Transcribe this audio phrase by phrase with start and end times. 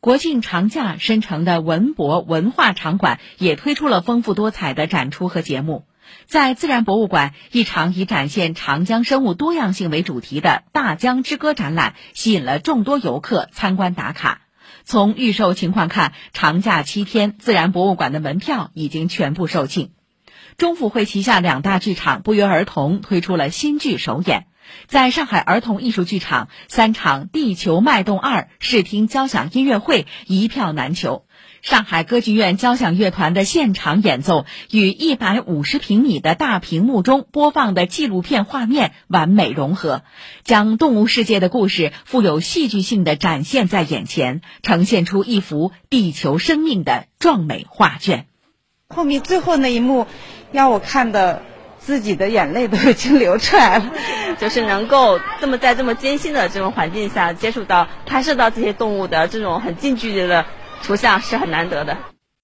[0.00, 5.84] 国庆长假，申城的文博文化场馆也推出了丰富多彩的展出和节目。
[6.24, 14.40] 在自然博物馆，一场以展现长江生物多样性为主题的“大江之歌”展览，吸引了众多游客参观打卡。
[14.84, 19.90] 从预售情况看，长假七天，自然博物馆的门票已经全部售罄。
[20.56, 24.46] 中府会旗下两大剧场不约而同推出了新剧首演。
[24.86, 31.24] 在上海儿童艺术剧场，三场《地球脉动二》视听交响音乐会一票难求。
[31.62, 40.02] 上海歌剧院交响乐团的现场演奏与一百五十平米的大屏幕中播放的纪录片画面完美融合，
[40.42, 48.26] 将动物世界的故事富有戏剧性的展现在眼前，呈现出一幅地球生命的壮美画卷。
[48.88, 50.06] 后面最后那一幕，
[50.52, 51.42] 让我看的
[51.80, 53.90] 自己的眼泪都已经流出来了。
[54.38, 60.46] 就是能够这么在这么艰辛的这种环境下接触到、拍摄到这些动物的这种很近距离的
[60.84, 61.96] 图像，是很难得的。